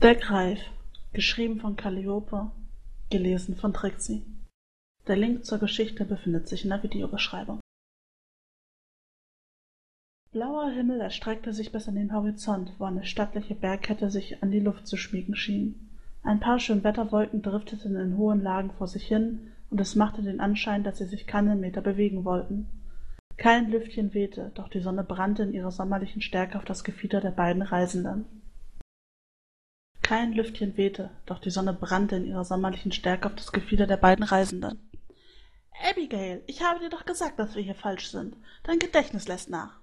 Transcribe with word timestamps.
Der 0.00 0.14
Greif, 0.14 0.60
geschrieben 1.12 1.58
von 1.58 1.74
Calliope, 1.74 2.52
gelesen 3.10 3.56
von 3.56 3.72
Trixie. 3.72 4.24
Der 5.08 5.16
Link 5.16 5.44
zur 5.44 5.58
Geschichte 5.58 6.04
befindet 6.04 6.46
sich 6.46 6.62
in 6.62 6.70
der 6.70 6.84
Videobeschreibung. 6.84 7.58
Blauer 10.30 10.70
Himmel 10.70 11.00
erstreckte 11.00 11.52
sich 11.52 11.72
bis 11.72 11.88
an 11.88 11.96
den 11.96 12.12
Horizont, 12.12 12.74
wo 12.78 12.84
eine 12.84 13.04
stattliche 13.04 13.56
Bergkette 13.56 14.08
sich 14.08 14.40
an 14.40 14.52
die 14.52 14.60
Luft 14.60 14.86
zu 14.86 14.96
schmiegen 14.96 15.34
schien. 15.34 15.88
Ein 16.22 16.38
paar 16.38 16.60
Schönwetterwolken 16.60 17.42
drifteten 17.42 17.96
in 17.96 18.16
hohen 18.16 18.40
Lagen 18.40 18.70
vor 18.70 18.86
sich 18.86 19.08
hin, 19.08 19.50
und 19.68 19.80
es 19.80 19.96
machte 19.96 20.22
den 20.22 20.38
Anschein, 20.38 20.84
dass 20.84 20.98
sie 20.98 21.06
sich 21.06 21.26
keinen 21.26 21.58
Meter 21.58 21.80
bewegen 21.80 22.24
wollten. 22.24 22.68
Kein 23.36 23.68
Lüftchen 23.68 24.14
wehte, 24.14 24.52
doch 24.54 24.68
die 24.68 24.80
Sonne 24.80 25.02
brannte 25.02 25.42
in 25.42 25.54
ihrer 25.54 25.72
sommerlichen 25.72 26.22
Stärke 26.22 26.56
auf 26.56 26.64
das 26.64 26.84
Gefieder 26.84 27.20
der 27.20 27.32
beiden 27.32 27.62
Reisenden. 27.62 28.37
Kein 30.08 30.32
Lüftchen 30.32 30.78
wehte, 30.78 31.10
doch 31.26 31.38
die 31.38 31.50
Sonne 31.50 31.74
brannte 31.74 32.16
in 32.16 32.24
ihrer 32.24 32.42
sommerlichen 32.42 32.92
Stärke 32.92 33.28
auf 33.28 33.34
das 33.34 33.52
Gefieder 33.52 33.86
der 33.86 33.98
beiden 33.98 34.24
Reisenden. 34.24 34.88
Abigail, 35.86 36.42
ich 36.46 36.62
habe 36.62 36.80
dir 36.80 36.88
doch 36.88 37.04
gesagt, 37.04 37.38
dass 37.38 37.54
wir 37.54 37.62
hier 37.62 37.74
falsch 37.74 38.08
sind. 38.08 38.34
Dein 38.62 38.78
Gedächtnis 38.78 39.28
lässt 39.28 39.50
nach. 39.50 39.80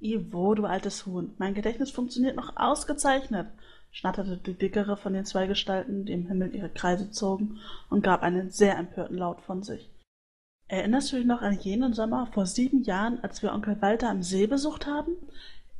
Ivo, 0.00 0.54
du 0.54 0.66
altes 0.66 1.06
Huhn, 1.06 1.32
mein 1.38 1.54
Gedächtnis 1.54 1.90
funktioniert 1.90 2.36
noch 2.36 2.58
ausgezeichnet, 2.58 3.46
schnatterte 3.90 4.36
die 4.36 4.52
dickere 4.52 4.98
von 4.98 5.14
den 5.14 5.24
zwei 5.24 5.46
Gestalten, 5.46 6.04
die 6.04 6.12
im 6.12 6.26
Himmel 6.26 6.54
ihre 6.54 6.68
Kreise 6.68 7.10
zogen, 7.10 7.58
und 7.88 8.04
gab 8.04 8.22
einen 8.22 8.50
sehr 8.50 8.76
empörten 8.76 9.16
Laut 9.16 9.40
von 9.40 9.62
sich. 9.62 9.90
Erinnerst 10.68 11.10
du 11.10 11.16
dich 11.16 11.24
noch 11.24 11.40
an 11.40 11.58
jenen 11.58 11.94
Sommer 11.94 12.26
vor 12.34 12.44
sieben 12.44 12.82
Jahren, 12.82 13.18
als 13.20 13.42
wir 13.42 13.54
Onkel 13.54 13.80
Walter 13.80 14.10
am 14.10 14.22
See 14.22 14.46
besucht 14.46 14.86
haben? 14.86 15.12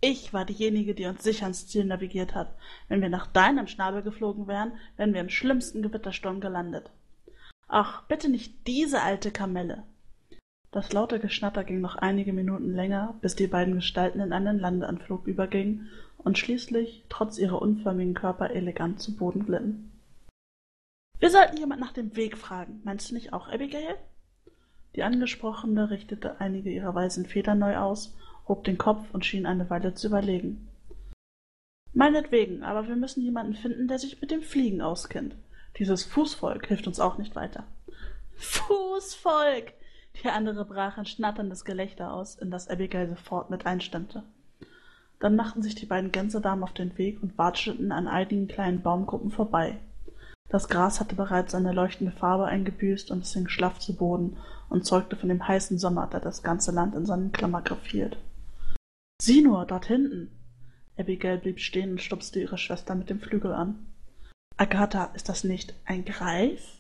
Ich 0.06 0.34
war 0.34 0.44
diejenige, 0.44 0.94
die 0.94 1.06
uns 1.06 1.22
sicher 1.22 1.44
ans 1.44 1.66
Ziel 1.66 1.86
navigiert 1.86 2.34
hat. 2.34 2.54
Wenn 2.88 3.00
wir 3.00 3.08
nach 3.08 3.26
deinem 3.26 3.66
Schnabel 3.66 4.02
geflogen 4.02 4.46
wären, 4.46 4.72
wären 4.98 5.14
wir 5.14 5.22
im 5.22 5.30
schlimmsten 5.30 5.80
Gewittersturm 5.80 6.40
gelandet. 6.40 6.90
Ach, 7.68 8.02
bitte 8.02 8.28
nicht 8.28 8.66
diese 8.66 9.00
alte 9.00 9.30
Kamelle. 9.30 9.84
Das 10.72 10.92
laute 10.92 11.18
Geschnatter 11.20 11.64
ging 11.64 11.80
noch 11.80 11.96
einige 11.96 12.34
Minuten 12.34 12.74
länger, 12.74 13.16
bis 13.22 13.34
die 13.34 13.46
beiden 13.46 13.76
Gestalten 13.76 14.20
in 14.20 14.34
einen 14.34 14.58
Landeanflug 14.58 15.26
übergingen 15.26 15.88
und 16.18 16.36
schließlich, 16.36 17.06
trotz 17.08 17.38
ihrer 17.38 17.62
unförmigen 17.62 18.12
Körper, 18.12 18.50
elegant 18.50 19.00
zu 19.00 19.16
Boden 19.16 19.46
glitten. 19.46 19.90
Wir 21.18 21.30
sollten 21.30 21.56
jemand 21.56 21.80
nach 21.80 21.94
dem 21.94 22.14
Weg 22.14 22.36
fragen. 22.36 22.82
Meinst 22.84 23.10
du 23.10 23.14
nicht 23.14 23.32
auch, 23.32 23.48
Abigail? 23.48 23.96
Die 24.96 25.02
Angesprochene 25.02 25.88
richtete 25.88 26.42
einige 26.42 26.68
ihrer 26.68 26.94
weißen 26.94 27.24
Federn 27.24 27.58
neu 27.58 27.78
aus, 27.78 28.14
hob 28.46 28.64
den 28.64 28.78
Kopf 28.78 29.06
und 29.12 29.24
schien 29.24 29.46
eine 29.46 29.68
Weile 29.70 29.94
zu 29.94 30.08
überlegen. 30.08 30.68
Meinetwegen, 31.92 32.64
aber 32.64 32.88
wir 32.88 32.96
müssen 32.96 33.22
jemanden 33.22 33.54
finden, 33.54 33.88
der 33.88 33.98
sich 33.98 34.20
mit 34.20 34.30
dem 34.30 34.42
Fliegen 34.42 34.82
auskennt. 34.82 35.36
Dieses 35.78 36.04
Fußvolk 36.04 36.66
hilft 36.66 36.86
uns 36.86 37.00
auch 37.00 37.18
nicht 37.18 37.36
weiter. 37.36 37.64
Fußvolk! 38.36 39.72
Die 40.22 40.28
andere 40.28 40.64
brach 40.64 40.98
ein 40.98 41.06
schnatterndes 41.06 41.64
Gelächter 41.64 42.12
aus, 42.12 42.36
in 42.36 42.50
das 42.50 42.68
Abigail 42.68 43.08
sofort 43.08 43.50
mit 43.50 43.66
einstimmte. 43.66 44.22
Dann 45.20 45.36
machten 45.36 45.62
sich 45.62 45.74
die 45.74 45.86
beiden 45.86 46.12
Gänsedamen 46.12 46.62
auf 46.62 46.72
den 46.72 46.96
Weg 46.98 47.22
und 47.22 47.38
watschelten 47.38 47.92
an 47.92 48.08
einigen 48.08 48.48
kleinen 48.48 48.82
Baumgruppen 48.82 49.30
vorbei. 49.30 49.78
Das 50.48 50.68
Gras 50.68 51.00
hatte 51.00 51.16
bereits 51.16 51.54
eine 51.54 51.72
leuchtende 51.72 52.12
Farbe 52.12 52.44
eingebüßt 52.44 53.10
und 53.10 53.22
es 53.22 53.32
hing 53.32 53.48
schlaff 53.48 53.78
zu 53.78 53.96
Boden 53.96 54.36
und 54.68 54.84
zeugte 54.84 55.16
von 55.16 55.28
dem 55.28 55.46
heißen 55.46 55.78
Sommer, 55.78 56.08
der 56.08 56.20
das 56.20 56.42
ganze 56.42 56.72
Land 56.72 56.94
in 56.94 57.06
seinen 57.06 57.32
Klammergriff 57.32 57.84
hielt. 57.86 58.18
Sieh 59.20 59.42
nur, 59.42 59.66
dort 59.66 59.86
hinten! 59.86 60.30
Abigail 60.98 61.38
blieb 61.38 61.60
stehen 61.60 61.92
und 61.92 62.02
stupste 62.02 62.40
ihre 62.40 62.58
Schwester 62.58 62.94
mit 62.94 63.10
dem 63.10 63.20
Flügel 63.20 63.52
an. 63.52 63.86
Agatha, 64.56 65.06
ist 65.14 65.28
das 65.28 65.44
nicht 65.44 65.74
ein 65.84 66.04
Greif? 66.04 66.78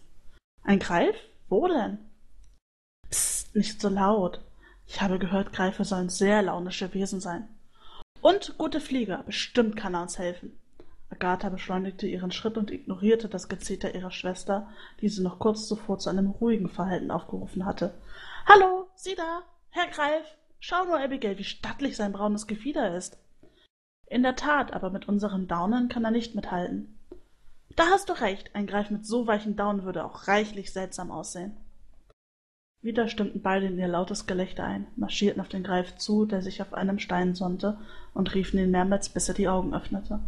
Ein 0.62 0.78
Greif? 0.78 1.16
Wo 1.48 1.66
denn? 1.66 1.98
nicht 3.54 3.80
so 3.80 3.88
laut. 3.88 4.40
Ich 4.86 5.00
habe 5.00 5.18
gehört, 5.18 5.52
Greife 5.52 5.84
sollen 5.84 6.08
sehr 6.08 6.42
launische 6.42 6.92
Wesen 6.92 7.20
sein. 7.20 7.48
Und 8.20 8.58
gute 8.58 8.80
Flieger, 8.80 9.22
bestimmt 9.24 9.76
kann 9.76 9.94
er 9.94 10.02
uns 10.02 10.18
helfen. 10.18 10.58
Agatha 11.10 11.48
beschleunigte 11.48 12.06
ihren 12.06 12.32
Schritt 12.32 12.56
und 12.56 12.70
ignorierte 12.70 13.28
das 13.28 13.48
Gezeter 13.48 13.94
ihrer 13.94 14.10
Schwester, 14.10 14.68
die 15.00 15.08
sie 15.08 15.22
noch 15.22 15.38
kurz 15.38 15.68
zuvor 15.68 15.98
zu 15.98 16.10
einem 16.10 16.30
ruhigen 16.30 16.68
Verhalten 16.68 17.10
aufgerufen 17.10 17.64
hatte. 17.64 17.94
Hallo, 18.46 18.88
Sie 18.96 19.14
da, 19.14 19.42
Herr 19.70 19.86
Greif, 19.88 20.24
schau 20.66 20.84
nur, 20.86 20.98
Abigail, 20.98 21.36
wie 21.36 21.44
stattlich 21.44 21.94
sein 21.94 22.12
braunes 22.12 22.46
Gefieder 22.46 22.96
ist. 22.96 23.18
In 24.06 24.22
der 24.22 24.34
Tat, 24.34 24.72
aber 24.72 24.88
mit 24.88 25.06
unseren 25.08 25.46
Daunen 25.46 25.90
kann 25.90 26.04
er 26.04 26.10
nicht 26.10 26.34
mithalten. 26.34 26.98
Da 27.76 27.84
hast 27.90 28.08
du 28.08 28.14
recht, 28.14 28.54
ein 28.54 28.66
Greif 28.66 28.88
mit 28.88 29.04
so 29.04 29.26
weichen 29.26 29.56
Daunen 29.56 29.84
würde 29.84 30.04
auch 30.04 30.26
reichlich 30.26 30.72
seltsam 30.72 31.10
aussehen. 31.10 31.54
Wieder 32.80 33.08
stimmten 33.08 33.42
beide 33.42 33.66
in 33.66 33.78
ihr 33.78 33.88
lautes 33.88 34.26
Gelächter 34.26 34.64
ein, 34.64 34.86
marschierten 34.96 35.42
auf 35.42 35.48
den 35.48 35.64
Greif 35.64 35.96
zu, 35.96 36.24
der 36.24 36.40
sich 36.40 36.62
auf 36.62 36.72
einem 36.72 36.98
Stein 36.98 37.34
sonnte, 37.34 37.78
und 38.14 38.34
riefen 38.34 38.58
ihn 38.58 38.70
mehrmals, 38.70 39.10
bis 39.10 39.28
er 39.28 39.34
die 39.34 39.48
Augen 39.48 39.74
öffnete. 39.74 40.20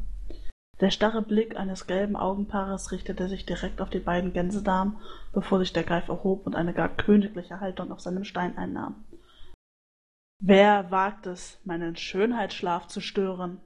Der 0.80 0.91
starre 0.91 1.22
Blick 1.22 1.56
eines 1.56 1.86
gelben 1.86 2.16
Augenpaares 2.16 2.92
richtete 2.92 3.28
sich 3.28 3.46
direkt 3.46 3.80
auf 3.80 3.88
die 3.88 4.00
beiden 4.00 4.34
Gänsedamen, 4.34 4.98
bevor 5.32 5.60
sich 5.60 5.72
der 5.72 5.84
Greif 5.84 6.08
erhob 6.08 6.46
und 6.46 6.56
eine 6.56 6.75
gar 6.75 6.91
königliche 6.91 7.60
Haltung 7.60 7.91
auf 7.91 8.00
seinem 8.00 8.25
Stein 8.25 8.58
einnahm. 8.58 8.96
Wer 10.38 10.91
wagt 10.91 11.26
es, 11.26 11.58
meinen 11.64 11.97
Schönheitsschlaf 11.97 12.88
zu 12.88 13.00
stören? 13.00 13.60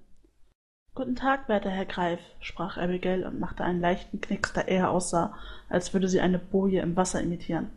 Guten 0.94 1.16
Tag, 1.16 1.48
werter 1.48 1.70
Herr 1.70 1.84
Greif, 1.84 2.20
sprach 2.40 2.76
Abigail 2.76 3.26
und 3.26 3.40
machte 3.40 3.64
einen 3.64 3.80
leichten 3.80 4.20
Knicks, 4.20 4.52
der 4.52 4.68
eher 4.68 4.90
aussah, 4.90 5.36
als 5.68 5.92
würde 5.92 6.08
sie 6.08 6.20
eine 6.20 6.38
Boje 6.38 6.80
im 6.80 6.96
Wasser 6.96 7.20
imitieren. 7.20 7.70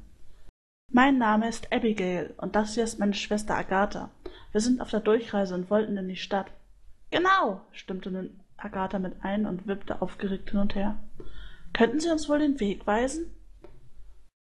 Mein 0.91 1.17
Name 1.17 1.47
ist 1.47 1.73
Abigail 1.73 2.35
und 2.37 2.55
das 2.55 2.75
hier 2.75 2.83
ist 2.83 2.99
meine 2.99 3.15
Schwester 3.15 3.55
Agatha. 3.55 4.11
Wir 4.51 4.61
sind 4.61 4.79
auf 4.79 4.91
der 4.91 4.99
Durchreise 4.99 5.55
und 5.55 5.71
wollten 5.71 5.97
in 5.97 6.07
die 6.07 6.15
Stadt. 6.15 6.51
Genau, 7.09 7.61
stimmte 7.71 8.11
nun 8.11 8.39
Agatha 8.57 8.99
mit 8.99 9.23
ein 9.23 9.47
und 9.47 9.67
wippte 9.67 10.01
aufgeregt 10.01 10.51
hin 10.51 10.59
und 10.59 10.75
her. 10.75 10.99
Könnten 11.73 11.99
Sie 11.99 12.09
uns 12.09 12.29
wohl 12.29 12.39
den 12.39 12.59
Weg 12.59 12.85
weisen? 12.85 13.33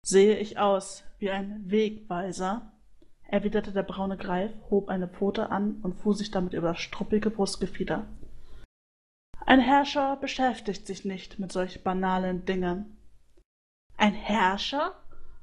Sehe 0.04 0.36
ich 0.38 0.58
aus 0.58 1.04
wie 1.18 1.30
ein 1.30 1.70
Wegweiser? 1.70 2.71
Erwiderte 3.32 3.72
der 3.72 3.82
braune 3.82 4.18
Greif, 4.18 4.52
hob 4.70 4.90
eine 4.90 5.08
Pfote 5.08 5.50
an 5.50 5.80
und 5.82 5.94
fuhr 5.94 6.14
sich 6.14 6.30
damit 6.30 6.52
über 6.52 6.68
das 6.68 6.80
struppige 6.80 7.30
Brustgefieder. 7.30 8.04
Ein 9.46 9.58
Herrscher 9.58 10.16
beschäftigt 10.16 10.86
sich 10.86 11.06
nicht 11.06 11.38
mit 11.38 11.50
solch 11.50 11.82
banalen 11.82 12.44
Dingen. 12.44 12.96
Ein 13.96 14.12
Herrscher? 14.12 14.92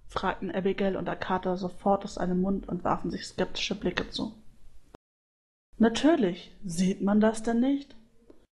fragten 0.08 0.52
Abigail 0.52 0.98
und 0.98 1.10
Agatha 1.10 1.58
sofort 1.58 2.04
aus 2.04 2.18
einem 2.18 2.42
Mund 2.42 2.68
und 2.68 2.84
warfen 2.84 3.10
sich 3.12 3.26
skeptische 3.26 3.76
Blicke 3.76 4.10
zu. 4.10 4.34
Natürlich, 5.78 6.56
sieht 6.64 7.02
man 7.02 7.20
das 7.20 7.42
denn 7.42 7.60
nicht? 7.60 7.96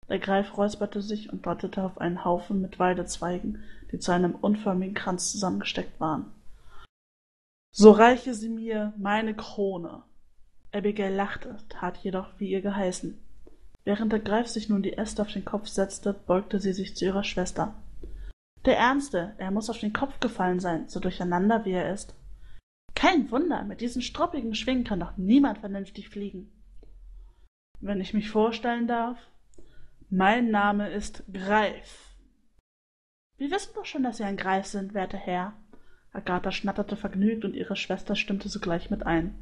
Der 0.09 0.19
Greif 0.19 0.57
räusperte 0.57 1.01
sich 1.01 1.31
und 1.31 1.45
deutete 1.45 1.83
auf 1.83 1.99
einen 1.99 2.25
Haufen 2.25 2.61
mit 2.61 2.79
Weidezweigen, 2.79 3.63
die 3.91 3.99
zu 3.99 4.11
einem 4.11 4.35
unförmigen 4.35 4.95
Kranz 4.95 5.31
zusammengesteckt 5.31 5.99
waren. 6.01 6.33
So 7.73 7.91
reiche 7.91 8.33
sie 8.33 8.49
mir 8.49 8.93
meine 8.97 9.33
Krone. 9.33 10.03
Abigail 10.73 11.13
lachte, 11.13 11.57
tat 11.69 11.97
jedoch 11.97 12.27
wie 12.37 12.49
ihr 12.49 12.61
geheißen. 12.61 13.17
Während 13.83 14.11
der 14.11 14.19
Greif 14.19 14.47
sich 14.47 14.69
nun 14.69 14.83
die 14.83 14.97
Äste 14.97 15.21
auf 15.21 15.31
den 15.31 15.45
Kopf 15.45 15.67
setzte, 15.67 16.13
beugte 16.13 16.59
sie 16.59 16.73
sich 16.73 16.95
zu 16.95 17.05
ihrer 17.05 17.23
Schwester. 17.23 17.73
Der 18.65 18.77
Ernste, 18.77 19.33
er 19.37 19.51
muss 19.51 19.69
auf 19.69 19.79
den 19.79 19.93
Kopf 19.93 20.19
gefallen 20.19 20.59
sein, 20.59 20.87
so 20.87 20.99
durcheinander 20.99 21.65
wie 21.65 21.71
er 21.71 21.91
ist. 21.91 22.13
Kein 22.93 23.31
Wunder, 23.31 23.63
mit 23.63 23.81
diesen 23.81 24.01
struppigen 24.01 24.53
Schwingen 24.53 24.83
kann 24.83 24.99
doch 24.99 25.17
niemand 25.17 25.59
vernünftig 25.59 26.09
fliegen. 26.09 26.51
Wenn 27.79 28.01
ich 28.01 28.13
mich 28.13 28.29
vorstellen 28.29 28.87
darf, 28.87 29.17
mein 30.09 30.51
Name 30.51 30.89
ist 30.89 31.23
Greif. 31.33 32.15
Wir 33.37 33.49
wissen 33.49 33.71
doch 33.73 33.85
schon, 33.85 34.03
dass 34.03 34.17
Sie 34.17 34.23
ein 34.23 34.37
Greif 34.37 34.67
sind, 34.67 34.93
werter 34.93 35.17
Herr. 35.17 35.53
Agatha 36.13 36.51
schnatterte 36.51 36.95
vergnügt 36.95 37.45
und 37.45 37.55
ihre 37.55 37.75
Schwester 37.75 38.15
stimmte 38.15 38.49
sogleich 38.49 38.89
mit 38.89 39.05
ein. 39.05 39.35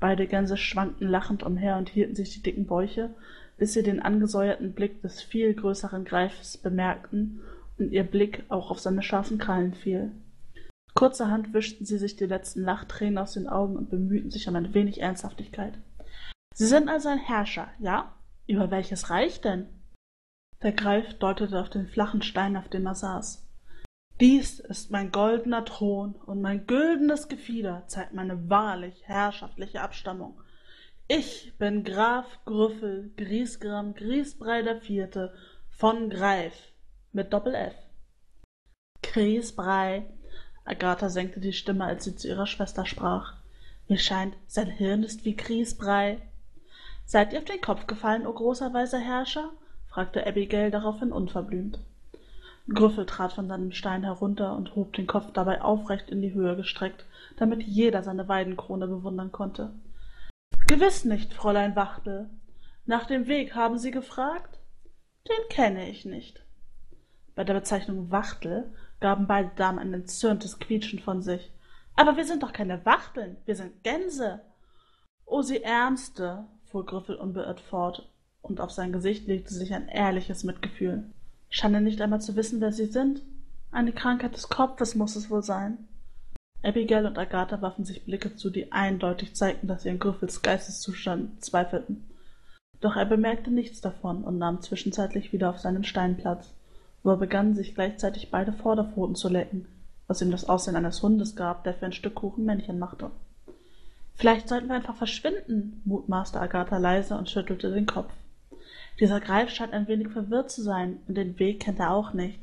Beide 0.00 0.26
Gänse 0.26 0.56
schwankten 0.56 1.08
lachend 1.08 1.42
umher 1.42 1.76
und 1.76 1.88
hielten 1.88 2.14
sich 2.14 2.34
die 2.34 2.42
dicken 2.42 2.66
Bäuche, 2.66 3.14
bis 3.56 3.72
sie 3.72 3.82
den 3.82 4.00
angesäuerten 4.00 4.72
Blick 4.72 5.00
des 5.02 5.22
viel 5.22 5.54
größeren 5.54 6.04
Greifs 6.04 6.58
bemerkten 6.58 7.40
und 7.78 7.92
ihr 7.92 8.04
Blick 8.04 8.44
auch 8.48 8.70
auf 8.70 8.80
seine 8.80 9.02
scharfen 9.02 9.38
Krallen 9.38 9.74
fiel. 9.74 10.10
Kurzerhand 10.94 11.52
wischten 11.52 11.84
sie 11.84 11.98
sich 11.98 12.16
die 12.16 12.26
letzten 12.26 12.62
Lachtränen 12.62 13.18
aus 13.18 13.32
den 13.32 13.48
Augen 13.48 13.76
und 13.76 13.90
bemühten 13.90 14.30
sich 14.30 14.48
um 14.48 14.56
ein 14.56 14.74
wenig 14.74 15.00
Ernsthaftigkeit. 15.00 15.78
Sie 16.54 16.66
sind 16.66 16.88
also 16.88 17.08
ein 17.08 17.18
Herrscher, 17.18 17.68
ja? 17.78 18.14
Über 18.46 18.70
welches 18.70 19.10
Reich 19.10 19.40
denn? 19.40 19.66
Der 20.62 20.72
Greif 20.72 21.14
deutete 21.18 21.60
auf 21.60 21.68
den 21.68 21.86
flachen 21.86 22.22
Stein, 22.22 22.56
auf 22.56 22.68
dem 22.68 22.86
er 22.86 22.94
saß. 22.94 23.45
Dies 24.18 24.60
ist 24.60 24.90
mein 24.90 25.12
goldener 25.12 25.66
Thron, 25.66 26.14
und 26.24 26.40
mein 26.40 26.66
güldenes 26.66 27.28
Gefieder 27.28 27.84
zeigt 27.86 28.14
meine 28.14 28.48
wahrlich 28.48 29.02
herrschaftliche 29.04 29.82
Abstammung. 29.82 30.40
Ich 31.06 31.52
bin 31.58 31.84
Graf 31.84 32.26
Grüffel 32.46 33.12
Griesgram 33.18 33.94
Griesbrei 33.94 34.80
Vierte 34.80 35.34
von 35.68 36.08
Greif, 36.08 36.54
mit 37.12 37.34
Doppel-F. 37.34 37.74
Kriesbrei. 39.02 40.06
Agatha 40.64 41.10
senkte 41.10 41.40
die 41.40 41.52
Stimme, 41.52 41.84
als 41.84 42.04
sie 42.04 42.16
zu 42.16 42.26
ihrer 42.26 42.46
Schwester 42.46 42.86
sprach. 42.86 43.34
Mir 43.86 43.98
scheint, 43.98 44.34
sein 44.46 44.68
Hirn 44.68 45.02
ist 45.02 45.26
wie 45.26 45.36
Kriesbrei. 45.36 46.22
Seid 47.04 47.34
ihr 47.34 47.40
auf 47.40 47.44
den 47.44 47.60
Kopf 47.60 47.86
gefallen, 47.86 48.26
o 48.26 48.32
großer 48.32 48.72
weiser 48.72 48.98
Herrscher? 48.98 49.52
fragte 49.88 50.26
Abigail 50.26 50.70
daraufhin 50.70 51.12
unverblümt. 51.12 51.78
Grüffel 52.68 53.06
trat 53.06 53.32
von 53.32 53.48
seinem 53.48 53.70
Stein 53.70 54.02
herunter 54.02 54.56
und 54.56 54.74
hob 54.74 54.92
den 54.92 55.06
Kopf 55.06 55.32
dabei 55.32 55.62
aufrecht 55.62 56.10
in 56.10 56.20
die 56.20 56.34
Höhe 56.34 56.56
gestreckt, 56.56 57.04
damit 57.36 57.62
jeder 57.62 58.02
seine 58.02 58.28
Weidenkrone 58.28 58.88
bewundern 58.88 59.30
konnte. 59.30 59.72
Gewiss 60.66 61.04
nicht, 61.04 61.32
Fräulein 61.32 61.76
Wachtel. 61.76 62.28
Nach 62.84 63.06
dem 63.06 63.28
Weg 63.28 63.54
haben 63.54 63.78
Sie 63.78 63.92
gefragt? 63.92 64.58
Den 65.28 65.48
kenne 65.48 65.88
ich 65.88 66.04
nicht. 66.04 66.44
Bei 67.36 67.44
der 67.44 67.54
Bezeichnung 67.54 68.10
Wachtel 68.10 68.72
gaben 68.98 69.26
beide 69.26 69.50
Damen 69.54 69.78
ein 69.78 69.94
entzürntes 69.94 70.58
Quietschen 70.58 70.98
von 70.98 71.22
sich. 71.22 71.52
Aber 71.94 72.16
wir 72.16 72.24
sind 72.24 72.42
doch 72.42 72.52
keine 72.52 72.84
Wachteln, 72.84 73.36
wir 73.44 73.54
sind 73.54 73.84
Gänse. 73.84 74.40
O 75.24 75.42
Sie 75.42 75.62
Ärmste, 75.62 76.46
fuhr 76.64 76.84
Griffel 76.84 77.16
unbeirrt 77.16 77.60
fort, 77.60 78.10
und 78.42 78.60
auf 78.60 78.70
sein 78.70 78.92
Gesicht 78.92 79.26
legte 79.26 79.54
sich 79.54 79.74
ein 79.74 79.88
ehrliches 79.88 80.44
Mitgefühl. 80.44 81.10
Schande 81.56 81.80
nicht 81.80 82.02
einmal 82.02 82.20
zu 82.20 82.36
wissen, 82.36 82.60
wer 82.60 82.70
sie 82.70 82.84
sind. 82.84 83.22
Eine 83.72 83.92
Krankheit 83.92 84.34
des 84.34 84.50
Kopfes 84.50 84.94
muss 84.94 85.16
es 85.16 85.30
wohl 85.30 85.42
sein. 85.42 85.78
Abigail 86.62 87.06
und 87.06 87.16
Agatha 87.16 87.62
warfen 87.62 87.86
sich 87.86 88.04
Blicke 88.04 88.36
zu, 88.36 88.50
die 88.50 88.72
eindeutig 88.72 89.34
zeigten, 89.34 89.66
dass 89.66 89.82
sie 89.82 89.88
an 89.88 89.98
Griffels 89.98 90.42
Geisteszustand 90.42 91.42
zweifelten. 91.42 92.10
Doch 92.82 92.96
er 92.96 93.06
bemerkte 93.06 93.50
nichts 93.50 93.80
davon 93.80 94.22
und 94.22 94.36
nahm 94.36 94.60
zwischenzeitlich 94.60 95.32
wieder 95.32 95.48
auf 95.48 95.58
seinen 95.58 95.82
Stein 95.82 96.18
Platz, 96.18 96.52
wo 97.02 97.12
er 97.12 97.16
begann, 97.16 97.54
sich 97.54 97.74
gleichzeitig 97.74 98.30
beide 98.30 98.52
Vorderpfoten 98.52 99.14
zu 99.14 99.30
lecken, 99.30 99.66
was 100.08 100.20
ihm 100.20 100.30
das 100.30 100.46
Aussehen 100.46 100.76
eines 100.76 101.02
Hundes 101.02 101.36
gab, 101.36 101.64
der 101.64 101.72
für 101.72 101.86
ein 101.86 101.92
Stück 101.92 102.16
Kuchen 102.16 102.44
Männchen 102.44 102.78
machte. 102.78 103.10
Vielleicht 104.14 104.50
sollten 104.50 104.68
wir 104.68 104.74
einfach 104.74 104.96
verschwinden, 104.96 105.80
mutmaßte 105.86 106.38
Agatha 106.38 106.76
leise 106.76 107.16
und 107.16 107.30
schüttelte 107.30 107.72
den 107.72 107.86
Kopf. 107.86 108.12
Dieser 108.98 109.20
Greif 109.20 109.50
scheint 109.50 109.72
ein 109.72 109.88
wenig 109.88 110.08
verwirrt 110.08 110.50
zu 110.50 110.62
sein, 110.62 111.00
und 111.06 111.16
den 111.16 111.38
Weg 111.38 111.60
kennt 111.60 111.80
er 111.80 111.92
auch 111.92 112.12
nicht. 112.12 112.40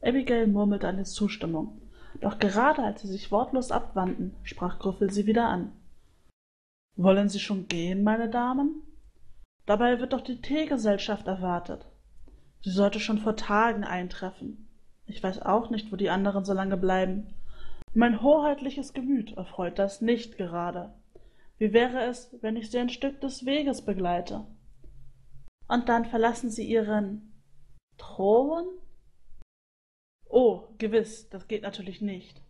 Abigail 0.00 0.46
murmelte 0.46 0.86
eine 0.86 1.04
Zustimmung. 1.04 1.80
Doch 2.20 2.38
gerade 2.38 2.82
als 2.82 3.02
sie 3.02 3.08
sich 3.08 3.30
wortlos 3.30 3.70
abwandten, 3.70 4.34
sprach 4.42 4.78
Grüffel 4.78 5.10
sie 5.10 5.26
wieder 5.26 5.48
an. 5.48 5.72
Wollen 6.96 7.28
Sie 7.28 7.40
schon 7.40 7.68
gehen, 7.68 8.04
meine 8.04 8.30
Damen? 8.30 8.82
Dabei 9.66 10.00
wird 10.00 10.12
doch 10.12 10.22
die 10.22 10.40
Teegesellschaft 10.40 11.26
erwartet. 11.26 11.84
Sie 12.62 12.70
sollte 12.70 13.00
schon 13.00 13.18
vor 13.18 13.36
Tagen 13.36 13.84
eintreffen. 13.84 14.68
Ich 15.06 15.22
weiß 15.22 15.42
auch 15.42 15.70
nicht, 15.70 15.92
wo 15.92 15.96
die 15.96 16.08
anderen 16.08 16.44
so 16.44 16.54
lange 16.54 16.76
bleiben. 16.76 17.34
Mein 17.92 18.22
hoheitliches 18.22 18.92
Gemüt 18.92 19.36
erfreut 19.36 19.78
das 19.78 20.00
nicht 20.00 20.36
gerade. 20.36 20.94
Wie 21.58 21.72
wäre 21.72 22.04
es, 22.04 22.34
wenn 22.40 22.56
ich 22.56 22.70
Sie 22.70 22.78
ein 22.78 22.88
Stück 22.88 23.20
des 23.20 23.44
Weges 23.44 23.82
begleite? 23.82 24.44
Und 25.68 25.88
dann 25.88 26.04
verlassen 26.04 26.50
Sie 26.50 26.64
Ihren 26.64 27.32
Thron? 27.98 28.66
Oh, 30.28 30.64
gewiss, 30.78 31.28
das 31.30 31.48
geht 31.48 31.62
natürlich 31.62 32.00
nicht. 32.00 32.40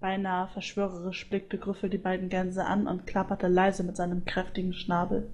Beinahe 0.00 0.48
verschwörerisch 0.48 1.28
blickte 1.28 1.58
Grüffel 1.58 1.90
die 1.90 1.98
beiden 1.98 2.28
Gänse 2.28 2.64
an 2.64 2.86
und 2.86 3.06
klapperte 3.06 3.48
leise 3.48 3.82
mit 3.82 3.96
seinem 3.96 4.24
kräftigen 4.24 4.72
Schnabel. 4.72 5.30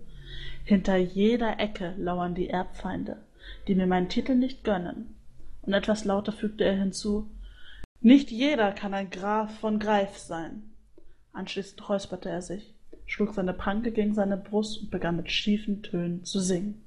Hinter 0.65 0.97
jeder 0.97 1.61
Ecke 1.61 1.95
lauern 1.99 2.35
die 2.35 2.49
Erbfeinde, 2.49 3.19
die 3.69 3.75
mir 3.75 3.87
meinen 3.87 4.09
Titel 4.09 4.35
nicht 4.35 4.65
gönnen. 4.65 5.15
Und 5.63 5.75
etwas 5.75 6.05
lauter 6.05 6.33
fügte 6.33 6.65
er 6.65 6.77
hinzu, 6.77 7.31
nicht 8.01 8.31
jeder 8.31 8.73
kann 8.73 8.93
ein 8.93 9.11
Graf 9.11 9.59
von 9.61 9.79
Greif 9.79 10.19
sein. 10.19 10.75
Anschließend 11.33 11.89
räusperte 11.89 12.29
er 12.29 12.43
sich, 12.43 12.75
schlug 13.07 13.35
seine 13.35 13.55
Pranke 13.55 13.93
gegen 13.93 14.15
seine 14.15 14.37
Brust 14.37 14.83
und 14.83 14.91
begann 14.91 15.17
mit 15.17 15.31
schiefen 15.31 15.83
Tönen 15.83 16.25
zu 16.25 16.41
singen. 16.41 16.84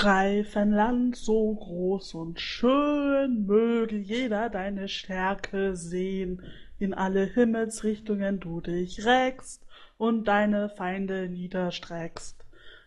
Greifenland 0.00 1.14
so 1.14 1.56
groß 1.56 2.14
und 2.14 2.40
schön, 2.40 3.44
möge 3.44 3.98
jeder 3.98 4.48
deine 4.48 4.88
Stärke 4.88 5.76
sehen, 5.76 6.40
in 6.78 6.94
alle 6.94 7.26
Himmelsrichtungen 7.26 8.40
du 8.40 8.62
dich 8.62 9.04
reckst 9.04 9.62
und 9.98 10.26
deine 10.26 10.70
Feinde 10.70 11.28
niederstreckst. 11.28 12.42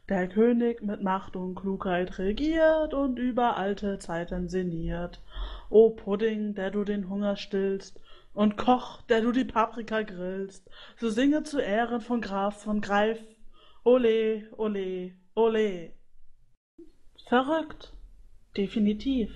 Der 0.10 0.28
König 0.28 0.82
mit 0.82 1.04
Macht 1.04 1.36
und 1.36 1.54
Klugheit 1.54 2.18
regiert 2.18 2.96
und 2.96 3.20
über 3.20 3.58
alte 3.58 4.00
Zeiten 4.00 4.50
sinniert. 4.50 5.22
O 5.70 5.92
Pudding, 5.92 6.56
der 6.56 6.72
du 6.72 6.84
den 6.84 7.10
Hunger 7.10 7.36
stillst, 7.36 8.00
und 8.34 8.58
Koch, 8.58 9.04
der 9.04 9.22
du 9.22 9.32
die 9.32 9.46
Paprika 9.46 10.02
grillst, 10.02 10.68
so 10.98 11.12
singe 11.12 11.44
zu 11.44 11.60
Ehren 11.60 12.02
von 12.02 12.22
Graf 12.22 12.64
von 12.64 12.82
Greif, 12.82 13.20
ole, 13.84 14.48
ole, 14.58 15.12
ole. 15.36 15.92
Verrückt. 17.26 17.94
Definitiv. 18.58 19.32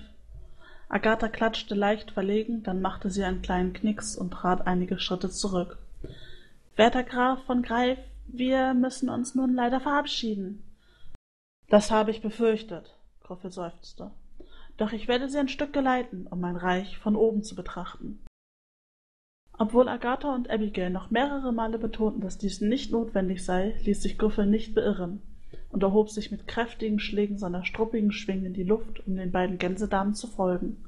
Agatha 0.90 1.28
klatschte 1.28 1.74
leicht 1.74 2.10
verlegen, 2.10 2.62
dann 2.62 2.80
machte 2.80 3.10
sie 3.10 3.24
einen 3.24 3.42
kleinen 3.42 3.72
Knicks 3.72 4.16
und 4.16 4.30
trat 4.30 4.66
einige 4.66 4.98
Schritte 4.98 5.30
zurück. 5.30 5.78
Werter 6.76 7.02
Graf 7.02 7.42
von 7.44 7.62
Greif, 7.62 7.98
wir 8.26 8.74
müssen 8.74 9.08
uns 9.08 9.34
nun 9.34 9.54
leider 9.54 9.80
verabschieden. 9.80 10.62
Das 11.68 11.90
habe 11.90 12.10
ich 12.10 12.22
befürchtet, 12.22 12.94
Groffel 13.22 13.50
seufzte. 13.50 14.10
Doch 14.76 14.92
ich 14.92 15.08
werde 15.08 15.28
sie 15.28 15.38
ein 15.38 15.48
Stück 15.48 15.72
geleiten, 15.72 16.26
um 16.30 16.40
mein 16.40 16.56
Reich 16.56 16.98
von 16.98 17.16
oben 17.16 17.42
zu 17.42 17.54
betrachten. 17.56 18.24
Obwohl 19.58 19.88
Agatha 19.88 20.34
und 20.34 20.48
Abigail 20.50 20.90
noch 20.90 21.10
mehrere 21.10 21.52
Male 21.52 21.78
betonten, 21.78 22.20
dass 22.20 22.38
dies 22.38 22.60
nicht 22.60 22.92
notwendig 22.92 23.44
sei, 23.44 23.76
ließ 23.82 24.02
sich 24.02 24.16
Griffel 24.18 24.46
nicht 24.46 24.74
beirren 24.74 25.20
und 25.70 25.82
erhob 25.82 26.10
sich 26.10 26.30
mit 26.30 26.46
kräftigen 26.46 26.98
Schlägen 26.98 27.38
seiner 27.38 27.64
struppigen 27.64 28.12
Schwingen 28.12 28.46
in 28.46 28.54
die 28.54 28.64
Luft, 28.64 29.06
um 29.06 29.16
den 29.16 29.32
beiden 29.32 29.58
Gänsedamen 29.58 30.14
zu 30.14 30.26
folgen. 30.26 30.84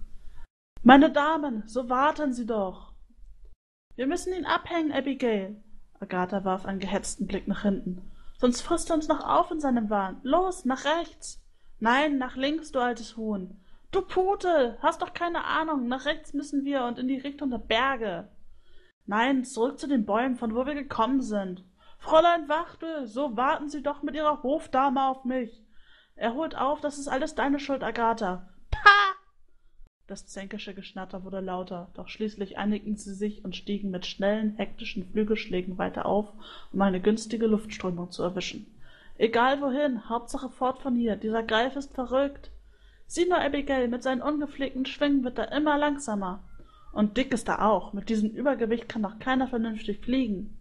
Meine 0.82 1.10
Damen, 1.10 1.62
so 1.66 1.88
warten 1.88 2.32
Sie 2.32 2.46
doch. 2.46 2.92
Wir 3.96 4.06
müssen 4.06 4.32
ihn 4.32 4.46
abhängen, 4.46 4.92
Abigail. 4.92 5.62
Agatha 6.00 6.44
warf 6.44 6.64
einen 6.64 6.80
gehetzten 6.80 7.26
Blick 7.26 7.46
nach 7.46 7.62
hinten. 7.62 8.10
Sonst 8.38 8.62
frisst 8.62 8.88
er 8.88 8.96
uns 8.96 9.06
noch 9.06 9.22
auf 9.22 9.50
in 9.50 9.60
seinem 9.60 9.90
Wahn. 9.90 10.20
Los, 10.22 10.64
nach 10.64 10.86
rechts. 10.86 11.42
Nein, 11.78 12.16
nach 12.16 12.36
links, 12.36 12.72
du 12.72 12.78
altes 12.78 13.18
Huhn. 13.18 13.60
Du 13.90 14.00
Pute, 14.00 14.78
hast 14.80 15.02
doch 15.02 15.12
keine 15.12 15.44
Ahnung. 15.44 15.88
Nach 15.88 16.06
rechts 16.06 16.32
müssen 16.32 16.64
wir 16.64 16.84
und 16.84 16.98
in 16.98 17.08
die 17.08 17.18
Richtung 17.18 17.50
der 17.50 17.58
Berge. 17.58 18.28
Nein, 19.04 19.44
zurück 19.44 19.78
zu 19.78 19.86
den 19.86 20.06
Bäumen, 20.06 20.36
von 20.36 20.54
wo 20.54 20.64
wir 20.64 20.74
gekommen 20.74 21.20
sind. 21.20 21.64
Fräulein 22.00 22.48
Wachtel, 22.48 23.06
so 23.06 23.36
warten 23.36 23.68
Sie 23.68 23.82
doch 23.82 24.02
mit 24.02 24.14
Ihrer 24.14 24.42
Hofdame 24.42 25.06
auf 25.06 25.24
mich. 25.24 25.62
Er 26.16 26.34
holt 26.34 26.56
auf, 26.56 26.80
das 26.80 26.98
ist 26.98 27.08
alles 27.08 27.34
deine 27.34 27.58
Schuld, 27.58 27.84
Agatha. 27.84 28.48
Pah! 28.70 29.14
Das 30.06 30.26
zänkische 30.26 30.74
Geschnatter 30.74 31.24
wurde 31.24 31.40
lauter, 31.40 31.90
doch 31.94 32.08
schließlich 32.08 32.58
einigten 32.58 32.96
sie 32.96 33.14
sich 33.14 33.44
und 33.44 33.54
stiegen 33.54 33.90
mit 33.90 34.06
schnellen, 34.06 34.56
hektischen 34.56 35.04
Flügelschlägen 35.04 35.78
weiter 35.78 36.06
auf, 36.06 36.32
um 36.72 36.80
eine 36.80 37.00
günstige 37.00 37.46
Luftströmung 37.46 38.10
zu 38.10 38.22
erwischen. 38.22 38.66
Egal 39.18 39.60
wohin, 39.60 40.08
Hauptsache 40.08 40.48
fort 40.48 40.80
von 40.80 40.96
hier, 40.96 41.16
dieser 41.16 41.42
Greif 41.42 41.76
ist 41.76 41.94
verrückt. 41.94 42.50
Sieh 43.06 43.28
nur, 43.28 43.40
Abigail, 43.40 43.88
mit 43.88 44.02
seinen 44.02 44.22
ungepflegten 44.22 44.86
Schwingen 44.86 45.22
wird 45.22 45.38
er 45.38 45.52
immer 45.52 45.76
langsamer. 45.76 46.42
Und 46.92 47.18
dick 47.18 47.32
ist 47.32 47.48
er 47.48 47.68
auch, 47.68 47.92
mit 47.92 48.08
diesem 48.08 48.30
Übergewicht 48.30 48.88
kann 48.88 49.02
doch 49.02 49.18
keiner 49.18 49.46
vernünftig 49.46 50.00
fliegen. 50.00 50.59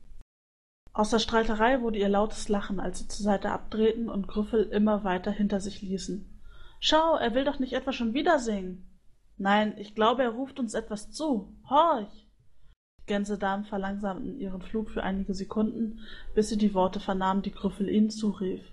Aus 0.99 1.11
der 1.11 1.19
Streiterei 1.19 1.79
wurde 1.79 1.97
ihr 1.97 2.09
lautes 2.09 2.49
Lachen, 2.49 2.81
als 2.81 2.99
sie 2.99 3.07
zur 3.07 3.23
Seite 3.23 3.51
abdrehten 3.51 4.09
und 4.09 4.27
Grüffel 4.27 4.63
immer 4.63 5.05
weiter 5.05 5.31
hinter 5.31 5.61
sich 5.61 5.81
ließen. 5.81 6.29
Schau, 6.81 7.15
er 7.15 7.33
will 7.33 7.45
doch 7.45 7.57
nicht 7.57 7.71
etwa 7.71 7.93
schon 7.93 8.13
wieder 8.13 8.37
singen. 8.37 8.99
Nein, 9.37 9.75
ich 9.77 9.95
glaube, 9.95 10.23
er 10.23 10.31
ruft 10.31 10.59
uns 10.59 10.73
etwas 10.73 11.09
zu. 11.09 11.55
Horch! 11.69 12.27
Die 12.99 13.05
Gänsedamen 13.05 13.63
verlangsamten 13.63 14.41
ihren 14.41 14.61
Flug 14.61 14.89
für 14.89 15.01
einige 15.01 15.33
Sekunden, 15.33 16.01
bis 16.35 16.49
sie 16.49 16.57
die 16.57 16.73
Worte 16.73 16.99
vernahmen, 16.99 17.43
die 17.43 17.53
Grüffel 17.53 17.87
ihnen 17.87 18.09
zurief. 18.09 18.65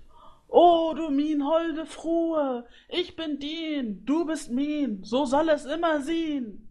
O 0.49 0.93
du 0.97 1.09
min 1.09 1.45
holde 1.45 1.85
Frue, 1.85 2.65
ich 2.89 3.15
bin 3.15 3.39
Dien, 3.39 4.03
du 4.03 4.25
bist 4.25 4.51
min, 4.51 5.01
so 5.01 5.23
soll 5.23 5.47
es 5.47 5.63
immer 5.63 6.01
sien. 6.01 6.66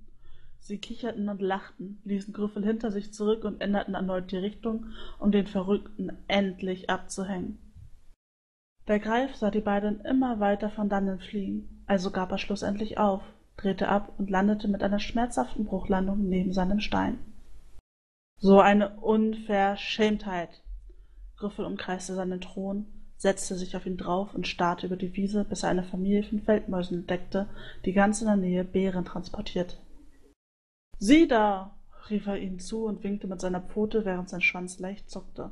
Sie 0.66 0.78
kicherten 0.78 1.28
und 1.28 1.40
lachten, 1.40 2.00
ließen 2.02 2.34
Grüffel 2.34 2.64
hinter 2.64 2.90
sich 2.90 3.14
zurück 3.14 3.44
und 3.44 3.60
änderten 3.60 3.94
erneut 3.94 4.32
die 4.32 4.36
Richtung, 4.36 4.86
um 5.20 5.30
den 5.30 5.46
Verrückten 5.46 6.10
endlich 6.26 6.90
abzuhängen. 6.90 7.58
Der 8.88 8.98
Greif 8.98 9.36
sah 9.36 9.52
die 9.52 9.60
beiden 9.60 10.00
immer 10.00 10.40
weiter 10.40 10.68
von 10.70 10.88
dannen 10.88 11.20
fliegen, 11.20 11.84
also 11.86 12.10
gab 12.10 12.32
er 12.32 12.38
schlussendlich 12.38 12.98
auf, 12.98 13.22
drehte 13.56 13.86
ab 13.86 14.12
und 14.18 14.28
landete 14.28 14.66
mit 14.66 14.82
einer 14.82 14.98
schmerzhaften 14.98 15.66
Bruchlandung 15.66 16.28
neben 16.28 16.52
seinem 16.52 16.80
Stein. 16.80 17.20
So 18.40 18.58
eine 18.58 18.96
Unverschämtheit! 18.96 20.64
Grüffel 21.36 21.64
umkreiste 21.64 22.16
seinen 22.16 22.40
Thron, 22.40 22.86
setzte 23.16 23.54
sich 23.54 23.76
auf 23.76 23.86
ihn 23.86 23.98
drauf 23.98 24.34
und 24.34 24.48
starrte 24.48 24.86
über 24.86 24.96
die 24.96 25.14
Wiese, 25.14 25.44
bis 25.44 25.62
er 25.62 25.68
eine 25.68 25.84
Familie 25.84 26.24
von 26.24 26.40
Feldmäusen 26.40 26.98
entdeckte, 26.98 27.46
die 27.84 27.92
ganz 27.92 28.20
in 28.20 28.26
der 28.26 28.36
Nähe 28.36 28.64
Beeren 28.64 29.04
transportiert. 29.04 29.78
Sieh 30.98 31.28
da! 31.28 31.74
rief 32.08 32.26
er 32.26 32.38
ihnen 32.38 32.58
zu 32.58 32.84
und 32.84 33.02
winkte 33.04 33.26
mit 33.26 33.40
seiner 33.40 33.60
Pfote, 33.60 34.04
während 34.04 34.28
sein 34.28 34.40
Schwanz 34.40 34.78
leicht 34.78 35.10
zuckte. 35.10 35.50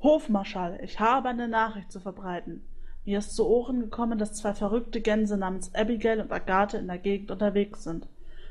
Hofmarschall, 0.00 0.78
ich 0.82 1.00
habe 1.00 1.30
eine 1.30 1.48
Nachricht 1.48 1.90
zu 1.90 1.98
verbreiten. 1.98 2.62
Mir 3.04 3.18
ist 3.18 3.34
zu 3.34 3.46
Ohren 3.48 3.80
gekommen, 3.80 4.18
dass 4.18 4.34
zwei 4.34 4.54
verrückte 4.54 5.00
Gänse 5.00 5.36
namens 5.36 5.74
Abigail 5.74 6.20
und 6.20 6.30
Agathe 6.30 6.76
in 6.76 6.86
der 6.86 6.98
Gegend 6.98 7.30
unterwegs 7.30 7.82
sind. 7.82 8.06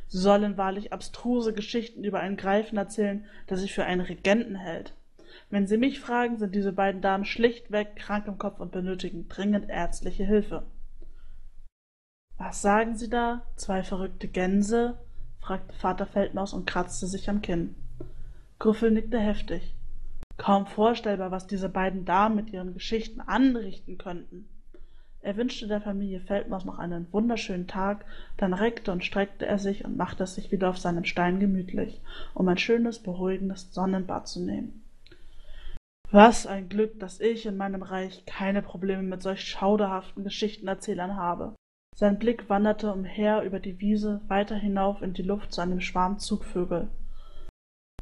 Sie 0.08 0.18
sollen 0.18 0.58
wahrlich 0.58 0.92
abstruse 0.92 1.54
Geschichten 1.54 2.04
über 2.04 2.20
einen 2.20 2.38
Greifen 2.38 2.78
erzählen, 2.78 3.26
der 3.50 3.58
sich 3.58 3.74
für 3.74 3.86
einen 3.86 4.02
Regenten 4.02 4.56
hält. 4.56 4.94
Wenn 5.50 5.68
Sie 5.68 5.78
mich 5.78 6.00
fragen, 6.00 6.38
sind 6.38 6.56
diese 6.56 6.74
beiden 6.74 7.02
Damen 7.02 7.24
schlichtweg 7.24 7.96
krank 7.96 8.28
im 8.28 8.38
Kopf 8.38 8.60
und 8.60 8.72
benötigen 8.72 9.30
dringend 9.30 9.70
ärztliche 9.70 10.26
Hilfe. 10.26 10.64
Was 12.38 12.62
sagen 12.62 12.98
Sie 12.98 13.10
da? 13.10 13.44
Zwei 13.56 13.84
verrückte 13.84 14.28
Gänse? 14.28 14.98
Fragte 15.48 15.74
Vater 15.76 16.06
Feldmaus 16.06 16.52
und 16.52 16.68
kratzte 16.68 17.08
sich 17.08 17.30
am 17.30 17.42
Kinn. 17.42 17.74
Grüffel 18.60 18.92
nickte 18.92 19.18
heftig. 19.18 19.74
Kaum 20.36 20.68
vorstellbar, 20.68 21.32
was 21.32 21.48
diese 21.48 21.70
beiden 21.70 22.04
Damen 22.04 22.36
mit 22.36 22.50
ihren 22.50 22.74
Geschichten 22.74 23.22
anrichten 23.22 23.98
könnten. 23.98 24.50
Er 25.22 25.38
wünschte 25.38 25.68
der 25.68 25.80
Familie 25.80 26.20
Feldmaus 26.20 26.66
noch 26.66 26.80
einen 26.80 27.08
wunderschönen 27.14 27.66
Tag, 27.66 28.04
dann 28.36 28.54
reckte 28.54 28.92
und 28.92 29.06
streckte 29.06 29.46
er 29.46 29.58
sich 29.58 29.86
und 29.86 29.96
machte 29.96 30.26
es 30.26 30.36
sich 30.36 30.52
wieder 30.52 30.70
auf 30.70 30.80
seinem 30.80 31.06
Stein 31.06 31.40
gemütlich, 31.40 32.02
um 32.34 32.46
ein 32.50 32.58
schönes, 32.58 33.00
beruhigendes 33.00 33.74
Sonnenbad 33.74 34.28
zu 34.28 34.42
nehmen. 34.42 34.84
Was 36.12 36.46
ein 36.46 36.68
Glück, 36.68 37.00
dass 37.00 37.22
ich 37.22 37.46
in 37.46 37.56
meinem 37.56 37.84
Reich 37.84 38.26
keine 38.26 38.62
Probleme 38.62 39.04
mit 39.04 39.24
solch 39.24 39.46
schauderhaften 39.46 40.26
Geschichtenerzählern 40.26 41.16
habe. 41.16 41.56
Sein 42.00 42.20
Blick 42.20 42.48
wanderte 42.48 42.94
umher 42.94 43.42
über 43.42 43.60
die 43.60 43.80
Wiese, 43.80 44.22
weiter 44.28 44.56
hinauf 44.56 45.02
in 45.02 45.14
die 45.14 45.24
Luft 45.24 45.52
zu 45.52 45.62
einem 45.62 45.82
Schwarm 45.82 46.20
Zugvögel. 46.20 46.90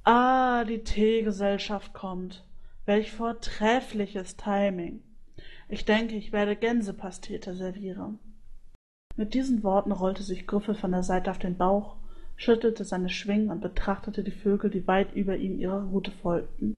Ah, 0.03 0.65
die 0.65 0.83
Teegesellschaft 0.83 1.93
kommt. 1.93 2.43
Welch 2.85 3.13
vortreffliches 3.13 4.35
Timing. 4.35 5.01
Ich 5.69 5.85
denke, 5.85 6.15
ich 6.15 6.33
werde 6.33 6.57
Gänsepastete 6.57 7.53
servieren. 7.53 8.19
Mit 9.15 9.33
diesen 9.33 9.63
Worten 9.63 9.93
rollte 9.93 10.23
sich 10.23 10.45
Griffel 10.45 10.75
von 10.75 10.91
der 10.91 11.03
Seite 11.03 11.31
auf 11.31 11.39
den 11.39 11.55
Bauch, 11.55 11.95
schüttelte 12.35 12.83
seine 12.83 13.07
Schwingen 13.07 13.49
und 13.49 13.61
betrachtete 13.61 14.25
die 14.25 14.31
Vögel, 14.31 14.69
die 14.69 14.85
weit 14.87 15.15
über 15.15 15.37
ihm 15.37 15.57
ihre 15.57 15.85
Route 15.85 16.11
folgten. 16.11 16.75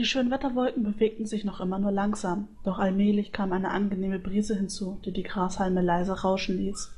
Die 0.00 0.06
Schönwetterwolken 0.06 0.82
bewegten 0.82 1.26
sich 1.26 1.44
noch 1.44 1.60
immer 1.60 1.78
nur 1.78 1.92
langsam, 1.92 2.48
doch 2.64 2.78
allmählich 2.78 3.32
kam 3.32 3.52
eine 3.52 3.70
angenehme 3.70 4.18
Brise 4.18 4.56
hinzu, 4.56 4.98
die 5.04 5.12
die 5.12 5.22
Grashalme 5.22 5.82
leise 5.82 6.22
rauschen 6.22 6.56
ließ. 6.56 6.90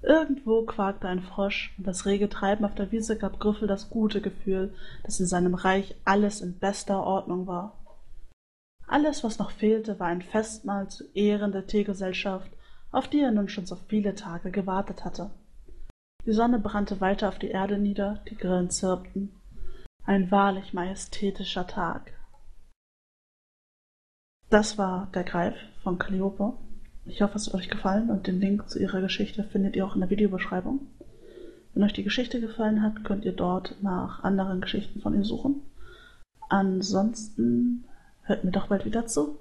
Irgendwo 0.00 0.62
quakte 0.62 1.08
ein 1.08 1.22
Frosch, 1.22 1.74
und 1.76 1.88
das 1.88 2.06
rege 2.06 2.28
Treiben 2.28 2.64
auf 2.64 2.76
der 2.76 2.92
Wiese 2.92 3.18
gab 3.18 3.40
Griffel 3.40 3.66
das 3.66 3.90
gute 3.90 4.20
Gefühl, 4.20 4.72
dass 5.02 5.18
in 5.18 5.26
seinem 5.26 5.56
Reich 5.56 5.96
alles 6.04 6.40
in 6.40 6.56
bester 6.56 7.02
Ordnung 7.02 7.48
war. 7.48 7.84
Alles, 8.86 9.24
was 9.24 9.40
noch 9.40 9.50
fehlte, 9.50 9.98
war 9.98 10.06
ein 10.06 10.22
Festmahl 10.22 10.86
zu 10.86 11.02
Ehren 11.14 11.50
der 11.50 11.66
Teegesellschaft, 11.66 12.52
auf 12.92 13.08
die 13.08 13.22
er 13.22 13.32
nun 13.32 13.48
schon 13.48 13.66
so 13.66 13.74
viele 13.88 14.14
Tage 14.14 14.52
gewartet 14.52 15.04
hatte. 15.04 15.30
Die 16.26 16.32
Sonne 16.32 16.60
brannte 16.60 17.00
weiter 17.00 17.28
auf 17.28 17.40
die 17.40 17.50
Erde 17.50 17.76
nieder, 17.76 18.22
die 18.30 18.36
Grillen 18.36 18.70
zirpten. 18.70 19.32
Ein 20.06 20.30
wahrlich 20.30 20.72
majestätischer 20.72 21.66
Tag. 21.66 22.12
Das 24.50 24.76
war 24.78 25.10
Der 25.14 25.24
Greif 25.24 25.54
von 25.82 25.98
Calliope. 25.98 26.54
Ich 27.06 27.22
hoffe, 27.22 27.36
es 27.36 27.46
hat 27.46 27.54
euch 27.54 27.68
gefallen 27.68 28.10
und 28.10 28.26
den 28.26 28.40
Link 28.40 28.68
zu 28.68 28.78
ihrer 28.78 29.00
Geschichte 29.00 29.44
findet 29.44 29.76
ihr 29.76 29.86
auch 29.86 29.94
in 29.94 30.00
der 30.00 30.10
Videobeschreibung. 30.10 30.86
Wenn 31.72 31.82
euch 31.82 31.92
die 31.92 32.04
Geschichte 32.04 32.40
gefallen 32.40 32.82
hat, 32.82 33.04
könnt 33.04 33.24
ihr 33.24 33.32
dort 33.32 33.82
nach 33.82 34.22
anderen 34.22 34.60
Geschichten 34.60 35.00
von 35.00 35.14
ihr 35.14 35.24
suchen. 35.24 35.62
Ansonsten 36.48 37.84
Hört 38.26 38.42
mir 38.42 38.52
doch 38.52 38.68
bald 38.68 38.86
wieder 38.86 39.06
zu. 39.06 39.38